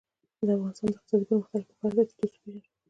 د 0.47 0.49
افغانستان 0.57 0.87
د 0.89 0.93
اقتصادي 0.95 1.25
پرمختګ 1.29 1.61
لپاره 1.67 1.69
پکار 1.69 1.91
ده 1.97 2.03
چې 2.09 2.13
دوست 2.17 2.35
وپېژنو. 2.35 2.69